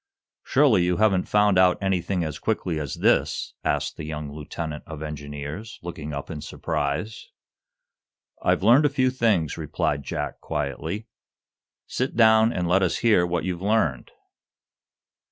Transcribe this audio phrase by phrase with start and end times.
[0.43, 5.03] "Surely, you haven't found out anything as quickly as this?" asked the young lieutenant of
[5.03, 7.29] engineers, looking up in surprise.
[8.41, 11.05] "I've learned a few things," replied Jack, quietly.
[11.85, 14.09] "Sit down, and let us hear what you've learned."